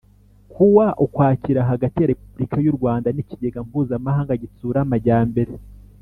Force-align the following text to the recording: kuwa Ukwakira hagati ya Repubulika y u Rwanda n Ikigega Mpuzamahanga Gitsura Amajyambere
kuwa 0.53 0.85
Ukwakira 1.05 1.61
hagati 1.71 1.97
ya 1.99 2.09
Repubulika 2.11 2.57
y 2.65 2.67
u 2.71 2.75
Rwanda 2.77 3.07
n 3.11 3.17
Ikigega 3.23 3.59
Mpuzamahanga 3.67 4.39
Gitsura 4.43 4.77
Amajyambere 4.85 5.53